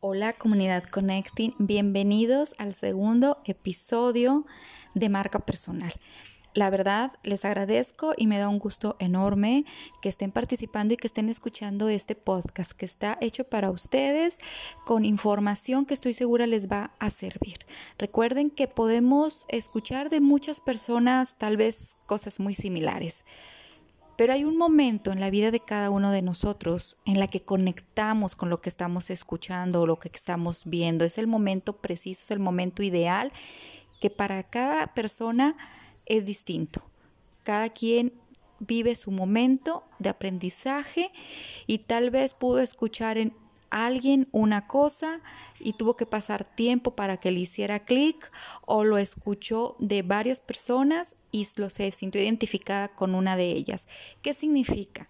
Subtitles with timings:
[0.00, 4.46] Hola comunidad Connecting, bienvenidos al segundo episodio
[4.94, 5.92] de Marca Personal.
[6.54, 9.64] La verdad, les agradezco y me da un gusto enorme
[10.00, 14.38] que estén participando y que estén escuchando este podcast que está hecho para ustedes
[14.86, 17.58] con información que estoy segura les va a servir.
[17.98, 23.24] Recuerden que podemos escuchar de muchas personas tal vez cosas muy similares.
[24.18, 27.40] Pero hay un momento en la vida de cada uno de nosotros en la que
[27.40, 31.04] conectamos con lo que estamos escuchando o lo que estamos viendo.
[31.04, 33.32] Es el momento preciso, es el momento ideal
[34.00, 35.54] que para cada persona
[36.04, 36.82] es distinto.
[37.44, 38.12] Cada quien
[38.58, 41.12] vive su momento de aprendizaje
[41.68, 43.32] y tal vez pudo escuchar en
[43.70, 45.20] alguien una cosa
[45.60, 48.30] y tuvo que pasar tiempo para que le hiciera clic
[48.66, 53.88] o lo escuchó de varias personas y lo se sintió identificada con una de ellas.
[54.22, 55.08] ¿Qué significa?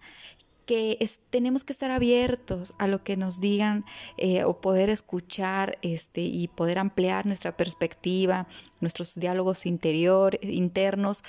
[0.65, 3.85] que tenemos que estar abiertos a lo que nos digan
[4.17, 8.47] eh, o poder escuchar este, y poder ampliar nuestra perspectiva,
[8.79, 11.23] nuestros diálogos interior, internos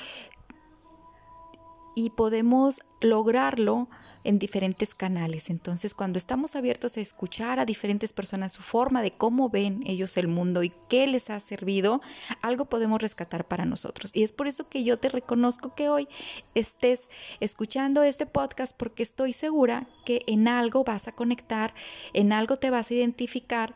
[1.94, 3.88] y podemos lograrlo
[4.24, 5.50] en diferentes canales.
[5.50, 10.16] Entonces, cuando estamos abiertos a escuchar a diferentes personas su forma de cómo ven ellos
[10.16, 12.00] el mundo y qué les ha servido,
[12.42, 14.10] algo podemos rescatar para nosotros.
[14.14, 16.08] Y es por eso que yo te reconozco que hoy
[16.54, 17.08] estés
[17.40, 21.74] escuchando este podcast porque estoy segura que en algo vas a conectar,
[22.12, 23.74] en algo te vas a identificar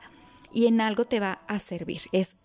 [0.53, 2.03] y en algo te va a servir.
[2.12, 2.36] Es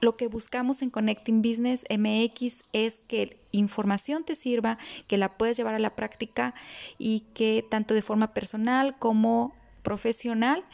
[0.00, 5.56] lo que buscamos en Connecting Business MX es que información te sirva, que la puedes
[5.56, 6.54] llevar a la práctica
[6.98, 10.64] y que tanto de forma personal como profesional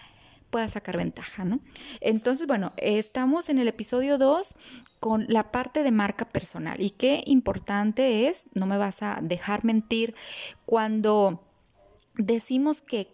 [0.51, 1.61] puedas sacar ventaja, ¿no?
[2.01, 4.55] Entonces, bueno, estamos en el episodio 2
[5.01, 9.65] con la parte de marca personal y qué importante es, no me vas a dejar
[9.65, 10.15] mentir,
[10.67, 11.43] cuando
[12.17, 13.11] decimos que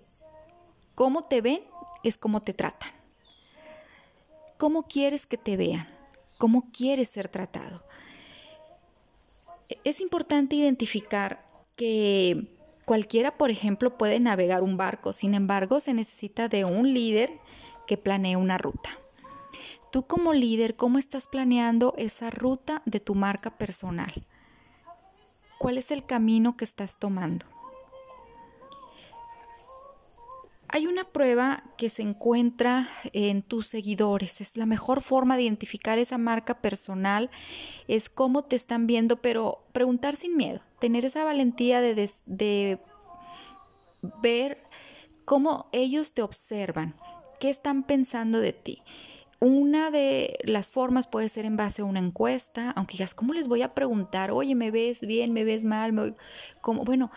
[0.97, 1.61] cómo te ven
[2.03, 2.91] es cómo te tratan.
[4.57, 5.98] ¿Cómo quieres que te vean?
[6.39, 7.85] ¿Cómo quieres ser tratado?
[9.85, 11.45] Es importante identificar
[11.77, 12.47] que
[12.85, 17.39] cualquiera, por ejemplo, puede navegar un barco, sin embargo, se necesita de un líder
[17.87, 18.91] que planee una ruta.
[19.91, 24.13] Tú como líder, ¿cómo estás planeando esa ruta de tu marca personal?
[25.59, 27.47] ¿Cuál es el camino que estás tomando?
[30.71, 34.41] Hay una prueba que se encuentra en tus seguidores.
[34.41, 37.31] Es la mejor forma de identificar esa marca personal.
[37.89, 40.61] Es cómo te están viendo, pero preguntar sin miedo.
[40.79, 42.79] Tener esa valentía de, de
[44.23, 44.63] ver
[45.25, 46.95] cómo ellos te observan.
[47.41, 48.83] ¿Qué están pensando de ti?
[49.41, 53.47] Una de las formas puede ser en base a una encuesta, aunque digas, ¿cómo les
[53.47, 54.33] voy a preguntar?
[54.33, 55.33] Oye, ¿me ves bien?
[55.33, 55.93] ¿Me ves mal?
[56.65, 57.13] bueno,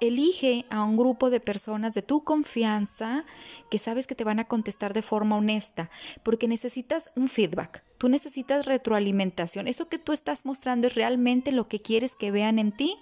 [0.00, 3.24] elige a un grupo de personas de tu confianza
[3.70, 5.88] que sabes que te van a contestar de forma honesta,
[6.22, 9.68] porque necesitas un feedback, tú necesitas retroalimentación.
[9.68, 12.94] Eso que tú estás mostrando es realmente lo que quieres que vean en ti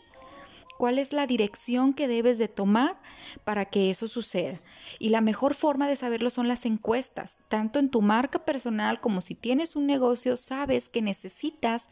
[0.79, 3.01] cuál es la dirección que debes de tomar
[3.45, 4.61] para que eso suceda.
[4.99, 9.21] Y la mejor forma de saberlo son las encuestas, tanto en tu marca personal como
[9.21, 11.89] si tienes un negocio, sabes que necesitas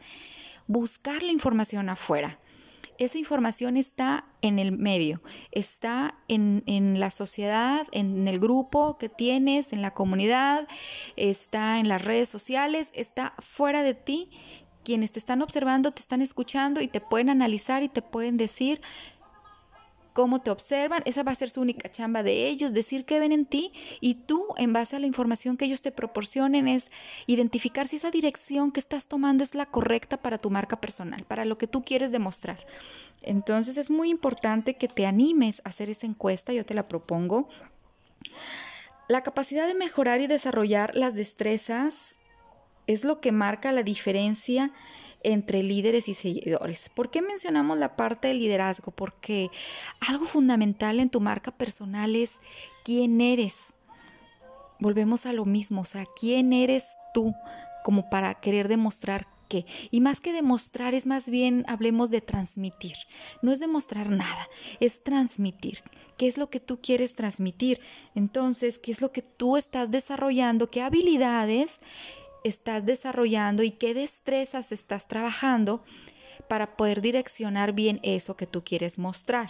[0.67, 2.39] buscar la información afuera.
[2.97, 9.09] Esa información está en el medio, está en, en, la sociedad, en el grupo que
[9.09, 10.65] tienes, en la comunidad,
[11.17, 14.29] está en las redes sociales, está fuera de ti
[14.85, 18.79] quienes te están observando te están escuchando y te pueden analizar y te pueden decir
[20.15, 23.33] cómo te observan, esa va a ser su única chamba de ellos, decir qué ven
[23.33, 26.89] en ti y tú en base a la información que ellos te proporcionen es
[27.27, 31.43] identificar si esa dirección que estás tomando es la correcta para tu marca personal, para
[31.43, 32.65] lo que tú quieres demostrar.
[33.23, 37.49] Entonces es muy importante que te animes a hacer esa encuesta, yo te la propongo.
[39.09, 42.19] La capacidad de mejorar y desarrollar las destrezas
[42.87, 44.71] es lo que marca la diferencia
[45.23, 46.89] entre líderes y seguidores.
[46.93, 48.91] ¿Por qué mencionamos la parte del liderazgo?
[48.91, 49.49] Porque
[50.07, 52.35] algo fundamental en tu marca personal es
[52.83, 53.73] quién eres.
[54.79, 57.33] Volvemos a lo mismo, o sea, quién eres tú
[57.83, 59.65] como para querer demostrar qué.
[59.89, 62.95] Y más que demostrar, es más bien, hablemos de transmitir.
[63.41, 64.47] No es demostrar nada,
[64.79, 65.81] es transmitir.
[66.17, 67.79] ¿Qué es lo que tú quieres transmitir?
[68.13, 70.69] Entonces, ¿qué es lo que tú estás desarrollando?
[70.69, 71.79] ¿Qué habilidades
[72.45, 75.83] estás desarrollando y qué destrezas estás trabajando
[76.47, 79.49] para poder direccionar bien eso que tú quieres mostrar,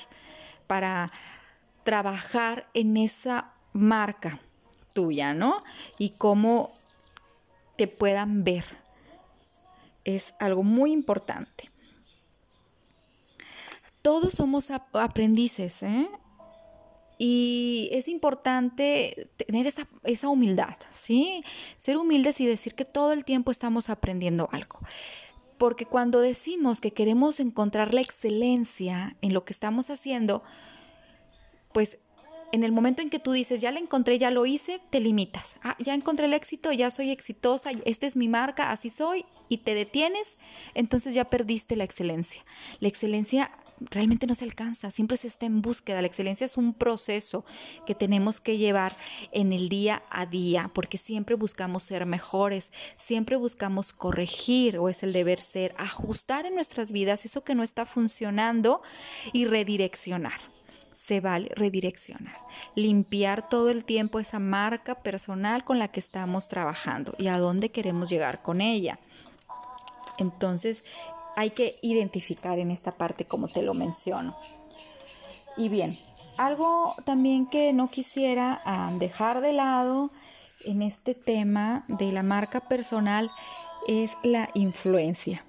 [0.66, 1.12] para
[1.84, 4.40] trabajar en esa marca
[4.94, 5.62] tuya, ¿no?
[5.98, 6.72] Y cómo
[7.76, 8.64] te puedan ver.
[10.06, 11.70] Es algo muy importante.
[14.02, 16.10] Todos somos aprendices, ¿eh?
[17.18, 21.44] Y es importante tener esa, esa humildad, ¿sí?
[21.78, 24.80] Ser humildes y decir que todo el tiempo estamos aprendiendo algo.
[25.58, 30.44] Porque cuando decimos que queremos encontrar la excelencia en lo que estamos haciendo,
[31.74, 32.00] pues
[32.52, 35.58] en el momento en que tú dices, ya la encontré, ya lo hice, te limitas.
[35.64, 39.58] Ah, ya encontré el éxito, ya soy exitosa, esta es mi marca, así soy, y
[39.58, 40.40] te detienes,
[40.74, 42.44] entonces ya perdiste la excelencia.
[42.80, 46.02] La excelencia realmente no se alcanza, siempre se está en búsqueda.
[46.02, 47.46] La excelencia es un proceso
[47.86, 48.96] que tenemos que llevar
[49.32, 55.04] en el día a día, porque siempre buscamos ser mejores, siempre buscamos corregir, o es
[55.04, 58.82] el deber ser, ajustar en nuestras vidas eso que no está funcionando
[59.34, 60.40] y redireccionar
[60.96, 62.40] se vale redireccionar,
[62.74, 67.70] limpiar todo el tiempo esa marca personal con la que estamos trabajando y a dónde
[67.70, 68.98] queremos llegar con ella.
[70.18, 70.88] Entonces,
[71.36, 74.36] hay que identificar en esta parte como te lo menciono.
[75.58, 75.98] Y bien,
[76.38, 80.12] algo también que no quisiera ah, dejar de lado
[80.66, 83.32] en este tema de la marca personal
[83.88, 85.46] es la influencia.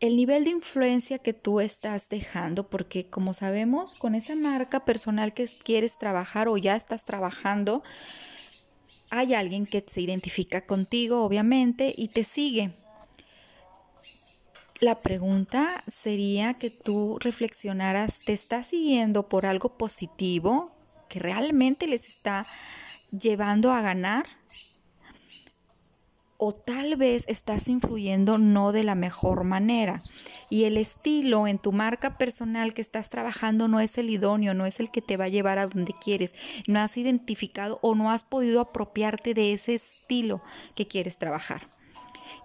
[0.00, 5.34] El nivel de influencia que tú estás dejando, porque como sabemos, con esa marca personal
[5.34, 7.82] que quieres trabajar o ya estás trabajando,
[9.10, 12.70] hay alguien que se identifica contigo, obviamente, y te sigue.
[14.80, 20.70] La pregunta sería que tú reflexionaras, ¿te está siguiendo por algo positivo
[21.08, 22.46] que realmente les está
[23.10, 24.24] llevando a ganar?
[26.36, 30.00] ¿O tal vez estás influyendo no de la mejor manera?
[30.48, 34.64] Y el estilo en tu marca personal que estás trabajando no es el idóneo, no
[34.64, 36.36] es el que te va a llevar a donde quieres.
[36.68, 40.40] No has identificado o no has podido apropiarte de ese estilo
[40.76, 41.66] que quieres trabajar.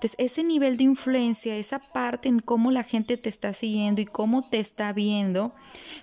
[0.03, 4.05] Entonces, ese nivel de influencia, esa parte en cómo la gente te está siguiendo y
[4.05, 5.53] cómo te está viendo,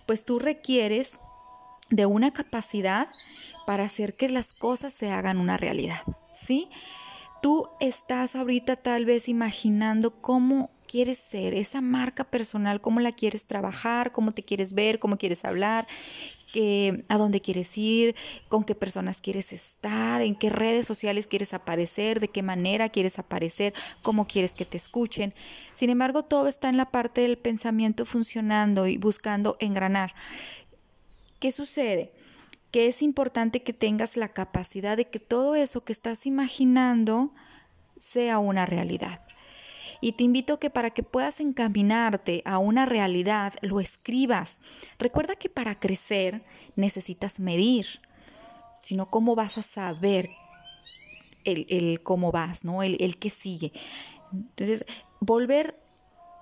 [0.06, 1.20] pues tú requieres
[1.90, 3.08] de una capacidad
[3.66, 6.00] para hacer que las cosas se hagan una realidad,
[6.32, 6.70] ¿sí?
[7.42, 13.46] Tú estás ahorita tal vez imaginando cómo quieres ser, esa marca personal, cómo la quieres
[13.46, 15.86] trabajar, cómo te quieres ver, cómo quieres hablar,
[17.08, 18.14] a dónde quieres ir,
[18.48, 23.18] con qué personas quieres estar, en qué redes sociales quieres aparecer, de qué manera quieres
[23.18, 25.34] aparecer, cómo quieres que te escuchen.
[25.74, 30.14] Sin embargo, todo está en la parte del pensamiento funcionando y buscando engranar.
[31.38, 32.12] ¿Qué sucede?
[32.70, 37.30] Que es importante que tengas la capacidad de que todo eso que estás imaginando
[37.96, 39.20] sea una realidad
[40.00, 44.60] y te invito que para que puedas encaminarte a una realidad, lo escribas.
[44.98, 46.42] Recuerda que para crecer
[46.76, 47.86] necesitas medir,
[48.82, 50.28] sino cómo vas a saber
[51.44, 52.82] el, cómo vas, ¿no?
[52.82, 53.72] El, el que sigue.
[54.32, 54.84] Entonces,
[55.20, 55.78] volver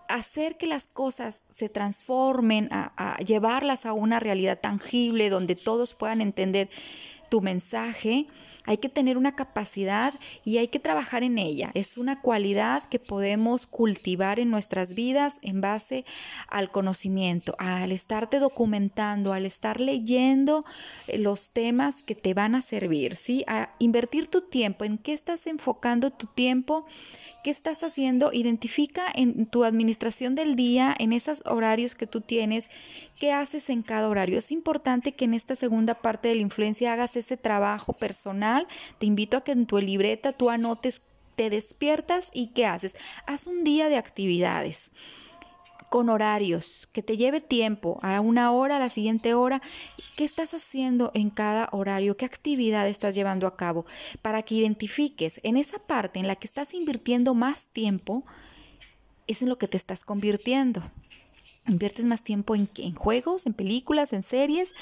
[0.08, 6.22] hacer que las cosas se transformen, a llevarlas a una realidad tangible donde todos puedan
[6.22, 6.70] entender
[7.29, 8.27] tu mensaje,
[8.69, 10.13] hay que tener una capacidad
[10.45, 11.71] y hay que trabajar en ella.
[11.73, 16.05] Es una cualidad que podemos cultivar en nuestras vidas en base
[16.49, 20.67] al conocimiento, al estarte documentando, al estar leyendo
[21.07, 23.43] eh, los temas que te van a servir, ¿sí?
[23.47, 26.85] A invertir tu tiempo, en qué estás enfocando tu tiempo,
[27.43, 32.69] qué estás haciendo, identifica en tu administración del día, en esos horarios que tú tienes,
[33.19, 34.39] qué haces en cada horario.
[34.39, 38.67] Es importante que en esta segunda parte de la influencia hagas ese trabajo personal
[38.99, 41.03] te invito a que en tu libreta tú anotes,
[41.37, 42.96] te despiertas y qué haces.
[43.27, 44.91] Haz un día de actividades
[45.89, 49.60] con horarios, que te lleve tiempo, a una hora, a la siguiente hora,
[50.17, 53.87] qué estás haciendo en cada horario, qué actividad estás llevando a cabo,
[54.20, 58.25] para que identifiques en esa parte en la que estás invirtiendo más tiempo,
[59.27, 60.82] es en lo que te estás convirtiendo.
[61.67, 64.75] ¿Inviertes más tiempo en, en juegos, en películas, en series?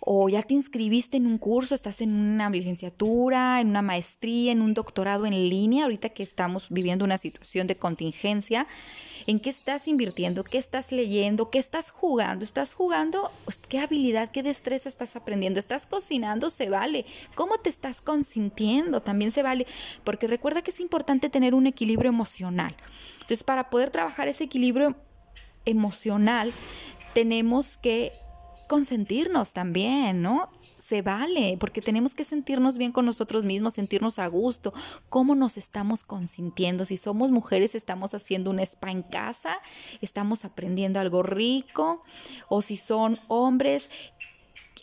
[0.00, 4.62] ¿O ya te inscribiste en un curso, estás en una licenciatura, en una maestría, en
[4.62, 8.66] un doctorado en línea, ahorita que estamos viviendo una situación de contingencia?
[9.26, 10.42] ¿En qué estás invirtiendo?
[10.42, 11.50] ¿Qué estás leyendo?
[11.50, 12.44] ¿Qué estás jugando?
[12.44, 13.30] ¿Estás jugando?
[13.44, 15.60] Pues, ¿Qué habilidad, qué destreza estás aprendiendo?
[15.60, 16.48] ¿Estás cocinando?
[16.48, 17.04] Se vale.
[17.34, 19.00] ¿Cómo te estás consintiendo?
[19.00, 19.66] También se vale.
[20.04, 22.74] Porque recuerda que es importante tener un equilibrio emocional.
[23.14, 24.96] Entonces, para poder trabajar ese equilibrio
[25.70, 26.52] emocional,
[27.14, 28.12] tenemos que
[28.70, 30.44] consentirnos también, ¿no?
[30.78, 34.72] Se vale, porque tenemos que sentirnos bien con nosotros mismos, sentirnos a gusto,
[35.08, 36.84] cómo nos estamos consintiendo.
[36.84, 39.58] Si somos mujeres, estamos haciendo un spa en casa,
[40.00, 42.00] estamos aprendiendo algo rico,
[42.48, 43.90] o si son hombres,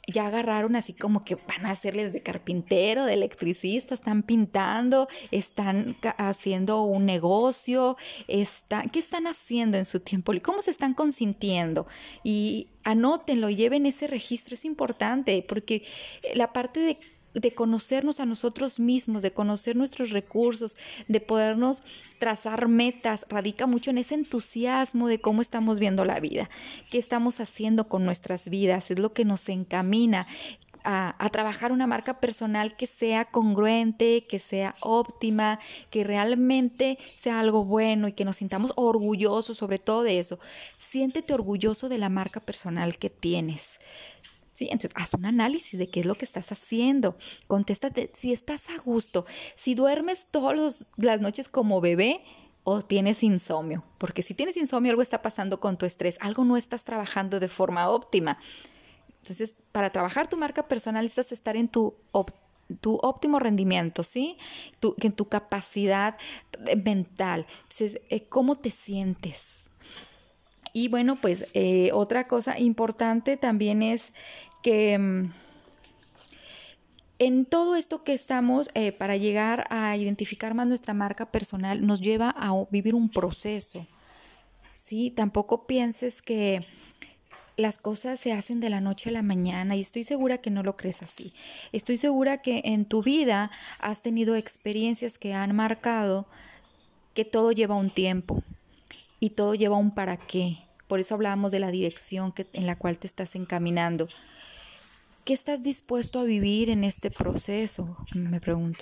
[0.07, 5.95] ya agarraron así como que van a hacerles de carpintero, de electricista, están pintando, están
[6.17, 10.33] haciendo un negocio, están, ¿qué están haciendo en su tiempo?
[10.41, 11.87] ¿Cómo se están consintiendo?
[12.23, 15.83] Y anótenlo, lleven ese registro, es importante porque
[16.35, 16.99] la parte de
[17.39, 20.75] de conocernos a nosotros mismos, de conocer nuestros recursos,
[21.07, 21.83] de podernos
[22.17, 26.49] trazar metas, radica mucho en ese entusiasmo de cómo estamos viendo la vida,
[26.91, 30.27] qué estamos haciendo con nuestras vidas, es lo que nos encamina.
[30.89, 37.65] A, trabajar una marca personal que sea congruente, que sea óptima, que realmente sea algo
[37.65, 40.39] bueno y que nos sintamos orgullosos sobre todo de eso.
[40.77, 43.79] Siéntete orgulloso de la marca personal que tienes.
[44.57, 44.69] ¿Sí?
[44.71, 47.15] Entonces, haz un análisis de qué es lo que estás haciendo.
[47.45, 49.23] Contéstate si estás a gusto,
[49.55, 52.23] si duermes todas las noches como bebé
[52.63, 53.83] o tienes insomnio.
[53.99, 57.47] Porque si tienes insomnio, algo está pasando con tu estrés, algo no estás trabajando de
[57.47, 58.39] forma óptima.
[59.21, 61.95] Entonces, para trabajar tu marca personal, necesitas estar en tu
[62.81, 64.37] tu óptimo rendimiento, ¿sí?
[65.01, 66.17] en tu capacidad
[66.83, 67.45] mental.
[67.61, 69.67] Entonces, eh, ¿cómo te sientes?
[70.73, 74.13] Y bueno, pues eh, otra cosa importante también es
[74.61, 75.31] que mm,
[77.19, 82.01] en todo esto que estamos, eh, para llegar a identificar más nuestra marca personal, nos
[82.01, 83.85] lleva a vivir un proceso.
[84.73, 85.11] ¿sí?
[85.11, 86.63] Tampoco pienses que
[87.57, 90.61] las cosas se hacen de la noche a la mañana y estoy segura que no
[90.61, 91.33] lo crees así.
[91.71, 93.49] Estoy segura que en tu vida
[93.79, 96.27] has tenido experiencias que han marcado
[97.15, 98.43] que todo lleva un tiempo
[99.19, 100.59] y todo lleva un para qué.
[100.87, 104.07] Por eso hablábamos de la dirección que, en la cual te estás encaminando.
[105.27, 107.97] ¿Qué estás dispuesto a vivir en este proceso?
[108.15, 108.79] Me pregunto.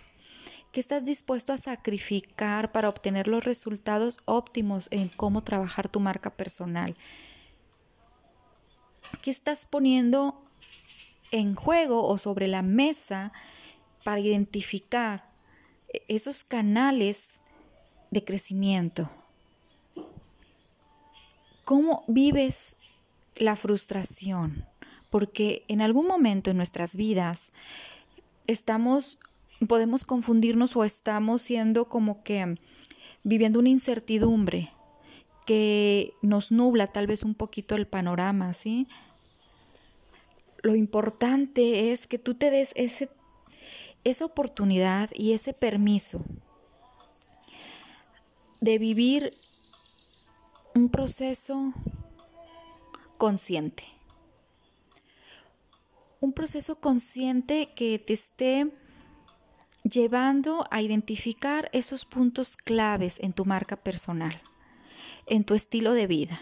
[0.72, 6.30] ¿Qué estás dispuesto a sacrificar para obtener los resultados óptimos en cómo trabajar tu marca
[6.30, 6.96] personal?
[9.24, 10.38] ¿Qué estás poniendo
[11.32, 13.32] en juego o sobre la mesa
[14.04, 15.24] para identificar
[16.08, 17.30] esos canales
[18.12, 19.10] de crecimiento?
[21.64, 22.76] ¿Cómo vives
[23.36, 24.75] la frustración?
[25.16, 27.54] Porque en algún momento en nuestras vidas
[28.48, 29.18] estamos,
[29.66, 32.60] podemos confundirnos o estamos siendo como que
[33.24, 34.74] viviendo una incertidumbre
[35.46, 38.90] que nos nubla tal vez un poquito el panorama, ¿sí?
[40.62, 46.26] Lo importante es que tú te des esa oportunidad y ese permiso
[48.60, 49.34] de vivir
[50.74, 51.72] un proceso
[53.18, 53.95] consciente
[56.26, 58.68] un proceso consciente que te esté
[59.84, 64.34] llevando a identificar esos puntos claves en tu marca personal,
[65.28, 66.42] en tu estilo de vida,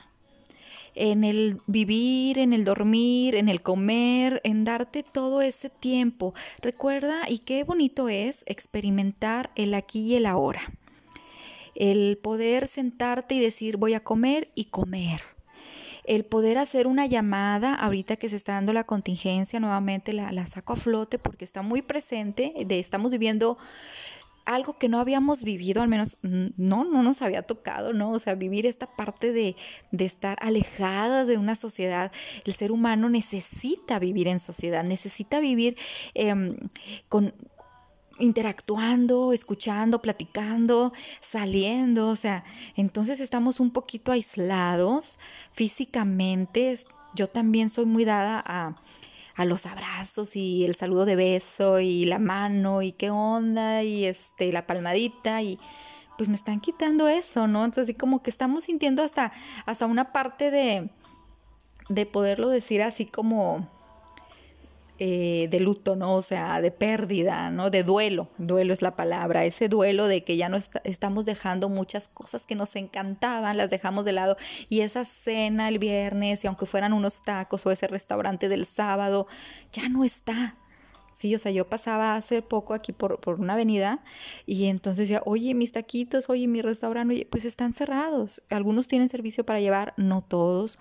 [0.96, 6.34] en el vivir, en el dormir, en el comer, en darte todo ese tiempo.
[6.62, 10.62] Recuerda, y qué bonito es experimentar el aquí y el ahora.
[11.75, 15.33] El poder sentarte y decir voy a comer y comer
[16.05, 20.74] el poder hacer una llamada, ahorita que se está dando la contingencia, nuevamente la, saco
[20.74, 23.57] a flote porque está muy presente, de, estamos viviendo
[24.45, 28.12] algo que no habíamos vivido, al menos no, no nos había tocado, ¿no?
[28.12, 29.55] O sea, vivir esta parte de,
[29.98, 32.12] estar alejada de una sociedad.
[32.45, 35.77] El ser humano necesita vivir en sociedad, necesita vivir
[36.13, 36.57] em,
[37.07, 37.33] con,
[38.20, 42.43] interactuando, escuchando, platicando, saliendo, o sea,
[42.75, 45.20] entonces estamos un poquito aislados
[45.51, 46.77] físicamente.
[47.15, 48.75] Yo también soy muy dada a,
[49.46, 54.53] los abrazos y el saludo de beso y la mano y qué onda y este
[54.53, 55.58] la palmadita y
[56.17, 57.65] pues me están quitando eso, ¿no?
[57.65, 59.34] Entonces así como que estamos sintiendo hasta
[59.65, 60.91] hasta una parte de
[61.89, 63.67] de poderlo decir así como
[65.00, 66.14] eh, de luto, ¿no?
[66.14, 67.70] O sea, de pérdida, ¿no?
[67.70, 72.08] De duelo, duelo es la palabra, ese duelo de que ya no estamos dejando muchas
[72.08, 74.38] cosas que nos encantaban, las dejamos de lado
[74.70, 79.26] y esa cena el viernes y aunque fueran unos tacos o ese restaurante del sábado,
[79.72, 80.56] ya no está.
[81.14, 84.04] Sí, o sea, yo pasaba hace poco aquí por, por una avenida
[84.46, 88.42] y entonces decía, oye, mis taquitos, oye, mi restaurante, pues están cerrados.
[88.50, 90.80] Algunos tienen servicio para llevar, no todos.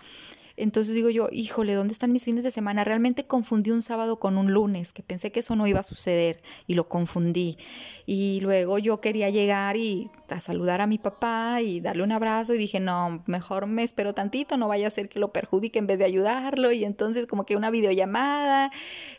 [0.57, 2.85] Entonces digo yo, híjole, ¿dónde están mis fines de semana?
[2.85, 6.41] Realmente confundí un sábado con un lunes, que pensé que eso no iba a suceder
[6.67, 7.59] y lo confundí.
[8.07, 12.55] Y luego yo quería llegar y a saludar a mi papá y darle un abrazo
[12.55, 15.87] y dije, no, mejor me espero tantito, no vaya a ser que lo perjudique en
[15.87, 16.73] vez de ayudarlo.
[16.73, 18.71] Y entonces como que una videollamada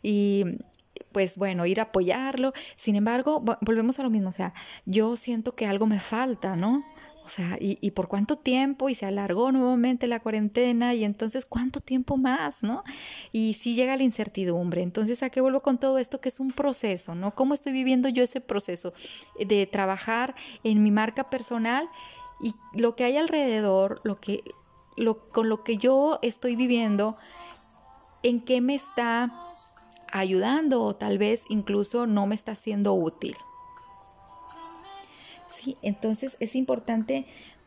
[0.02, 0.58] y
[1.12, 2.54] pues bueno, ir a apoyarlo.
[2.75, 4.54] Sin embargo, volvemos a lo mismo, o sea,
[4.86, 6.84] yo siento que algo me falta, ¿no?
[7.25, 8.89] O sea, ¿y, por cuánto tiempo?
[8.89, 12.63] Y se alargó nuevamente la cuarentena y entonces ¿cuánto tiempo más?
[12.63, 12.84] ¿No?
[13.32, 14.82] Y si llega la incertidumbre.
[14.82, 16.20] Entonces, ¿a qué vuelvo con todo esto?
[16.20, 17.34] Que es un proceso, ¿no?
[17.34, 18.94] ¿Cómo estoy viviendo yo ese proceso
[19.39, 21.89] de trabajar en mi marca personal
[22.42, 24.44] y lo que hay alrededor, lo que,
[25.32, 27.15] con lo que yo estoy viviendo,
[28.22, 29.32] en qué me está
[30.12, 33.38] ayudando o tal vez incluso no me está siendo útil?
[35.82, 37.25] Entonces es importante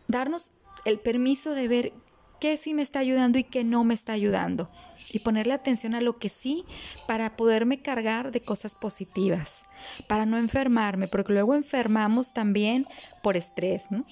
[0.08, 0.52] darnos
[0.84, 1.92] el permiso de ver
[2.40, 4.70] qué sí me está ayudando y qué no me está ayudando.
[5.10, 6.64] Y ponerle atención a lo que sí
[7.06, 9.64] para poderme cargar de cosas positivas,
[10.06, 12.86] para no enfermarme, porque luego enfermamos también
[13.22, 14.04] por estrés, ¿no?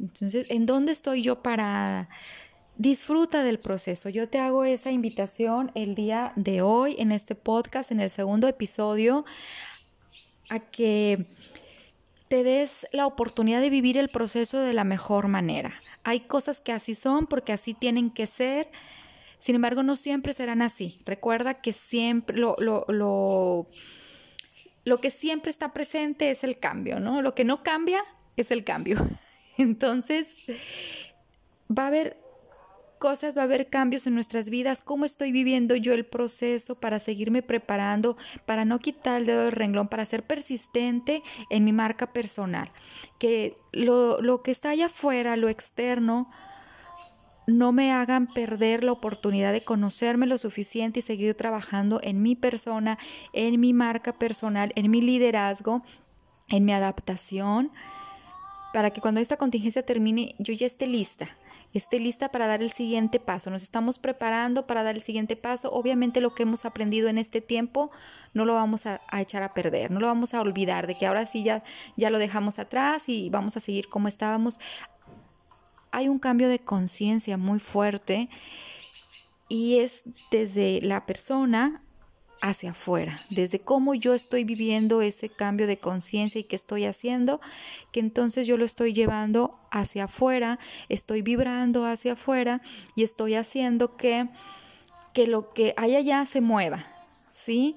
[0.00, 2.08] Entonces, ¿en dónde estoy yo para
[2.76, 4.08] Disfruta del proceso.
[4.08, 8.48] Yo te hago esa invitación el día de hoy en este podcast, en el segundo
[8.48, 9.24] episodio,
[10.50, 11.24] a que
[12.34, 15.72] te des la oportunidad de vivir el proceso de la mejor manera.
[16.02, 18.66] Hay cosas que así son porque así tienen que ser.
[19.38, 20.98] Sin embargo, no siempre serán así.
[21.06, 23.68] Recuerda que siempre lo, lo, lo,
[24.84, 27.22] lo que siempre está presente es el cambio, ¿no?
[27.22, 28.04] Lo que no cambia
[28.36, 29.08] es el cambio.
[29.56, 30.46] Entonces,
[31.70, 32.18] va a haber
[33.04, 36.98] cosas, va a haber cambios en nuestras vidas, cómo estoy viviendo yo el proceso para
[36.98, 41.20] seguirme preparando, para no quitar el dedo del renglón, para ser persistente
[41.50, 42.70] en mi marca personal.
[43.18, 46.26] Que lo, lo que está allá afuera, lo externo,
[47.46, 52.36] no me hagan perder la oportunidad de conocerme lo suficiente y seguir trabajando en mi
[52.36, 52.96] persona,
[53.34, 55.82] en mi marca personal, en mi liderazgo,
[56.48, 57.70] en mi adaptación,
[58.72, 61.28] para que cuando esta contingencia termine yo ya esté lista
[61.74, 63.50] esté lista para dar el siguiente paso.
[63.50, 65.72] Nos estamos preparando para dar el siguiente paso.
[65.72, 67.90] Obviamente lo que hemos aprendido en este tiempo
[68.32, 71.26] no lo vamos a, echar a perder, no lo vamos a olvidar, de que ahora
[71.26, 71.62] sí ya,
[71.96, 74.60] ya lo dejamos atrás y vamos a seguir como estábamos.
[75.90, 78.28] Hay un cambio de conciencia muy fuerte
[79.48, 81.80] y es desde la persona
[82.40, 87.40] hacia afuera, desde cómo yo estoy viviendo ese cambio de conciencia y qué estoy haciendo,
[87.92, 92.60] que entonces yo lo estoy llevando hacia afuera, estoy vibrando hacia afuera
[92.94, 94.24] y estoy haciendo que,
[95.12, 96.86] que lo que hay allá se mueva,
[97.30, 97.74] ¿sí?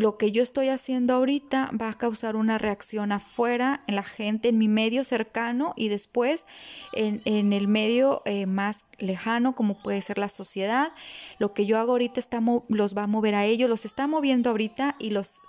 [0.00, 4.48] Lo que yo estoy haciendo ahorita va a causar una reacción afuera, en la gente,
[4.48, 6.46] en mi medio cercano y después
[6.94, 7.20] en,
[7.52, 10.92] el medio eh, más lejano, como puede ser la sociedad.
[11.38, 14.48] Lo que yo hago ahorita está los va a mover a ellos, los está moviendo
[14.48, 15.42] ahorita y los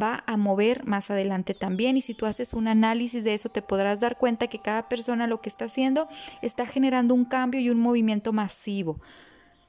[0.00, 1.98] va a mover más adelante también.
[1.98, 5.26] Y si tú haces un análisis de eso, te podrás dar cuenta que cada persona
[5.26, 6.06] lo que está haciendo
[6.40, 8.98] está generando un cambio y un movimiento masivo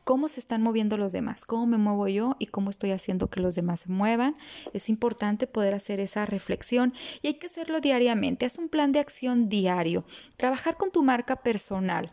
[0.10, 3.42] cómo se están moviendo los demás, cómo me muevo yo y cómo estoy haciendo que
[3.42, 4.36] los demás se muevan.
[4.74, 8.48] Es importante poder hacer esa reflexión y hay que hacerlo diariamente.
[8.48, 10.04] Haz un plan de acción diario.
[10.36, 12.12] Trabajar con tu marca personal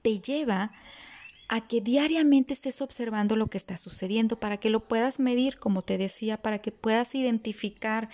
[0.00, 0.72] te lleva
[1.50, 5.82] a que diariamente estés observando lo que está sucediendo para que lo puedas medir, como
[5.82, 8.08] te decía, para que puedas identificar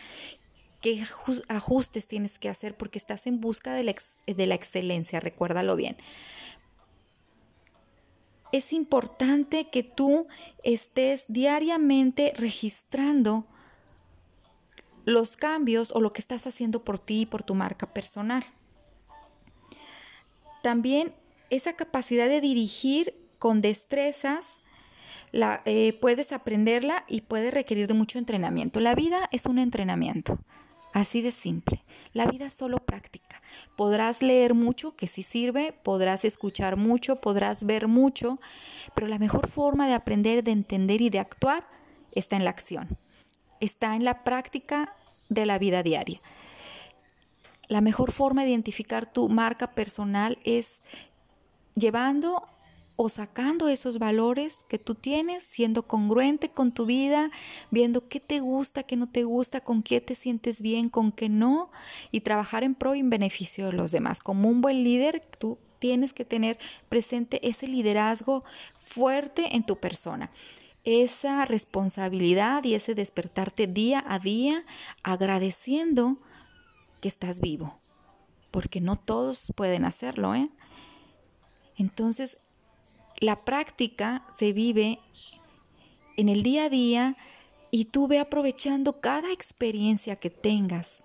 [0.81, 1.05] qué
[1.47, 3.95] ajustes tienes que hacer porque estás en busca de la,
[4.27, 5.97] de la excelencia, recuérdalo bien
[8.55, 10.29] es importante que tú
[10.63, 13.45] estés diariamente registrando
[15.07, 18.45] los cambios o lo que estás haciendo por ti y por tu marca personal.
[20.63, 21.13] También
[21.51, 24.61] esa capacidad de dirigir con destrezas,
[25.33, 28.79] la, eh, puedes aprenderla y puede requerir de mucho entrenamiento.
[28.79, 30.39] La vida es un entrenamiento.
[30.95, 31.83] Así de simple.
[32.13, 33.41] La vida es solo práctica.
[33.77, 38.37] Podrás leer mucho, que sí sirve, podrás escuchar mucho, podrás ver mucho,
[38.95, 41.67] pero la mejor forma de aprender, de entender y de actuar
[42.13, 42.89] está en la acción.
[43.59, 44.95] Está en la práctica
[45.31, 46.21] de la vida diaria.
[47.67, 50.83] La mejor forma de identificar tu marca personal es
[51.75, 52.47] llevando
[52.97, 57.31] o sacando esos valores que tú tienes, siendo congruente con tu vida,
[57.71, 61.29] viendo qué te gusta, qué no te gusta, con qué te sientes bien, con qué
[61.29, 61.71] no,
[62.11, 64.21] y trabajar en pro y en beneficio de los demás.
[64.21, 66.59] Como un buen líder, tú tienes que tener
[66.89, 68.43] presente ese liderazgo
[68.81, 70.31] fuerte en tu persona
[70.85, 74.65] esa responsabilidad y ese despertarte día a día
[75.03, 76.19] agradeciendo
[77.01, 77.73] que estás vivo,
[78.51, 80.47] porque no todos pueden hacerlo, ¿eh?
[81.77, 82.49] Entonces,
[83.21, 84.99] la práctica se vive
[86.17, 87.15] en el día a día
[87.71, 91.03] y tú ve aprovechando cada experiencia que tengas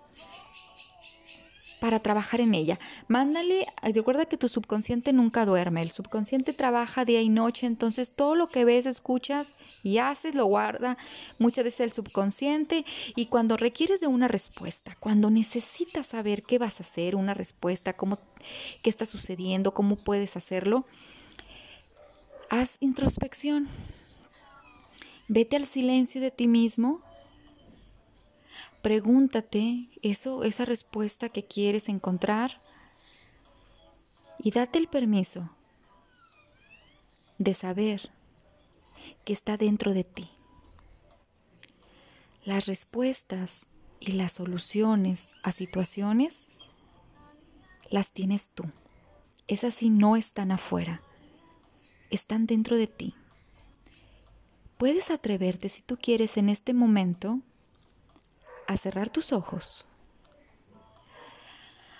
[1.80, 2.78] para trabajar en ella.
[3.08, 8.34] Mándale, recuerda que tu subconsciente nunca duerme, el subconsciente trabaja día y noche, entonces todo
[8.34, 10.96] lo que ves, escuchas y haces lo guarda
[11.38, 12.84] muchas veces el subconsciente
[13.16, 17.94] y cuando requieres de una respuesta, cuando necesitas saber qué vas a hacer, una respuesta,
[17.94, 18.18] cómo,
[18.84, 20.84] qué está sucediendo, cómo puedes hacerlo,
[22.50, 23.66] haz introspección.
[25.28, 27.02] Vete al silencio de ti mismo
[28.82, 32.62] Pregúntate eso, esa respuesta que quieres encontrar
[34.38, 35.50] y date el permiso
[37.36, 38.10] de saber
[39.24, 40.30] que está dentro de ti.
[42.44, 43.68] Las respuestas
[44.00, 46.50] y las soluciones a situaciones
[47.90, 48.64] las tienes tú.
[49.46, 51.02] Esas sí no están afuera,
[52.10, 53.14] están dentro de ti.
[54.78, 57.40] Puedes atreverte si tú quieres en este momento
[58.66, 59.84] a cerrar tus ojos,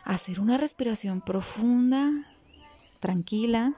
[0.05, 2.11] a hacer una respiración profunda,
[3.01, 3.75] tranquila,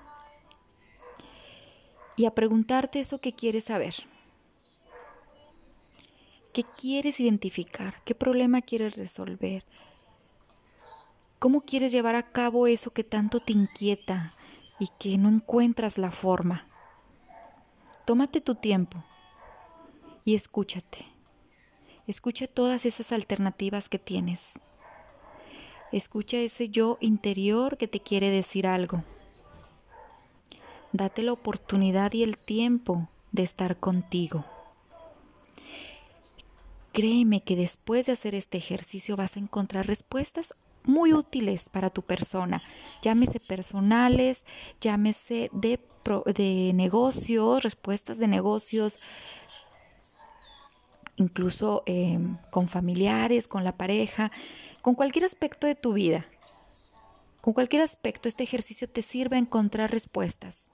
[2.17, 3.95] y a preguntarte eso que quieres saber.
[6.53, 8.03] ¿Qué quieres identificar?
[8.05, 9.63] ¿Qué problema quieres resolver?
[11.39, 14.33] ¿Cómo quieres llevar a cabo eso que tanto te inquieta
[14.83, 16.67] y que no encuentras la forma?
[18.05, 19.05] Tómate tu tiempo
[20.25, 21.07] y escúchate.
[22.09, 24.55] Escucha todas esas alternativas que tienes.
[25.93, 29.05] Escucha ese yo interior que te quiere decir algo.
[30.93, 34.45] Date la oportunidad y el tiempo de estar contigo.
[36.93, 42.03] Créeme que después de hacer este ejercicio vas a encontrar respuestas muy útiles para tu
[42.03, 42.61] persona,
[43.03, 44.45] llámese personales,
[44.81, 45.81] llámese de,
[46.35, 48.99] de negocios, respuestas de negocios,
[51.17, 52.19] incluso eh,
[52.51, 54.31] con familiares, con la pareja,
[54.81, 56.27] con cualquier aspecto de tu vida.
[57.41, 60.69] Con cualquier aspecto, este ejercicio te sirve a encontrar respuestas.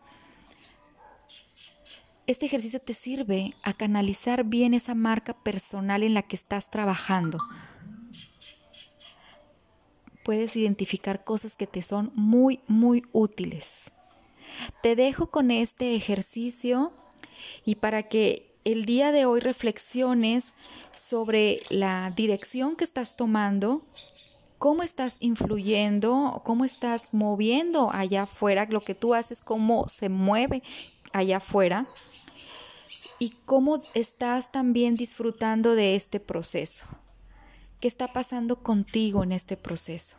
[2.27, 7.39] Este ejercicio te sirve a canalizar bien esa marca personal en la que estás trabajando.
[10.29, 13.85] Puedes identificar cosas que te son muy, muy útiles.
[14.83, 16.91] Te dejo con este ejercicio
[17.65, 20.53] y para que el día de hoy reflexiones
[20.93, 23.83] sobre la dirección que estás tomando,
[24.59, 30.63] cómo estás influyendo, cómo estás moviendo allá afuera, lo que tú haces, cómo se mueve
[31.15, 31.89] allá afuera
[33.19, 36.85] y cómo estás también disfrutando de este proceso.
[37.81, 40.17] ¿Qué está pasando contigo en este proceso?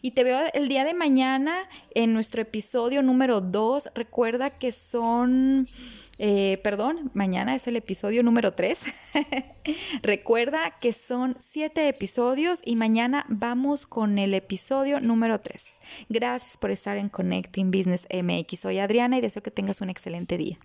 [0.00, 3.90] Y te veo el día de mañana en nuestro episodio número 2.
[3.94, 5.66] Recuerda que son
[6.24, 8.84] eh, perdón, mañana es el episodio número 3.
[10.02, 15.80] Recuerda que son 7 episodios y mañana vamos con el episodio número 3.
[16.08, 18.60] Gracias por estar en Connecting Business MX.
[18.60, 20.58] Soy Adriana y deseo que tengas un excelente día.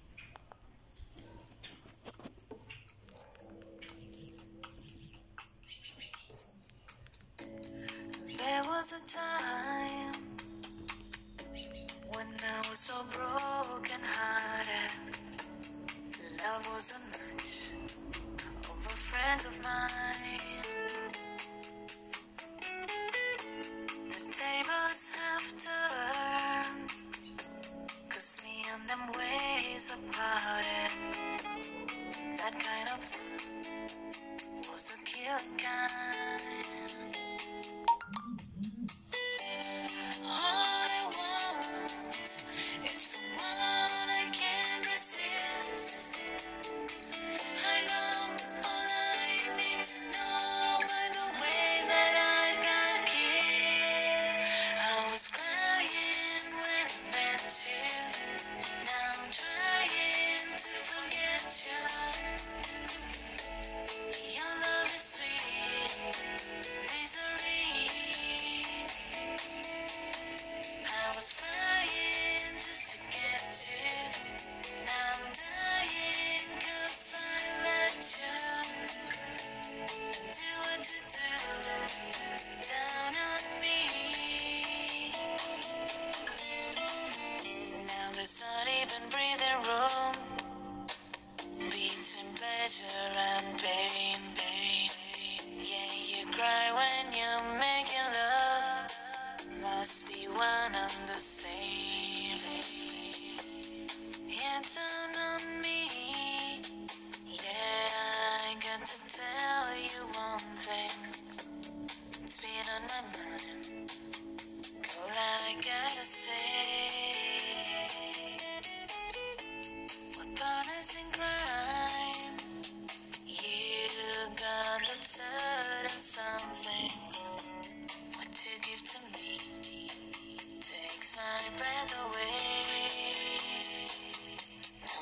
[89.79, 90.06] Oh.